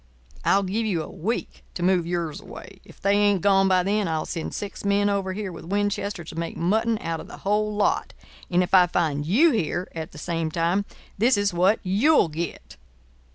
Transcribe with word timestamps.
I'll 0.43 0.63
give 0.63 0.87
you 0.87 1.03
a 1.03 1.07
week 1.11 1.63
to 1.75 1.83
move 1.83 2.07
yours 2.07 2.41
away. 2.41 2.79
If 2.83 2.99
they 2.99 3.13
ain't 3.13 3.41
gone 3.43 3.67
by 3.67 3.83
then, 3.83 4.07
I'll 4.07 4.25
send 4.25 4.55
six 4.55 4.83
men 4.83 5.11
over 5.11 5.33
here 5.33 5.51
with 5.51 5.65
Winchesters 5.65 6.29
to 6.29 6.39
make 6.39 6.57
mutton 6.57 6.97
out 7.01 7.19
of 7.19 7.27
the 7.27 7.37
whole 7.45 7.75
lot. 7.75 8.13
And 8.49 8.63
if 8.63 8.73
I 8.73 8.87
find 8.87 9.27
you 9.27 9.51
here 9.51 9.87
at 9.93 10.11
the 10.11 10.17
same 10.17 10.49
time 10.49 10.85
this 11.19 11.37
is 11.37 11.53
what 11.53 11.79
you'll 11.83 12.29
get." 12.29 12.77